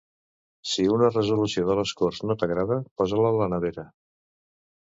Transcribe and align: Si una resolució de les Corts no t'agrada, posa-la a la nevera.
Si 0.69 0.85
una 0.93 1.09
resolució 1.11 1.67
de 1.67 1.77
les 1.81 1.93
Corts 2.01 2.23
no 2.31 2.39
t'agrada, 2.45 2.81
posa-la 3.03 3.33
a 3.33 3.37
la 3.45 3.51
nevera. 3.57 3.89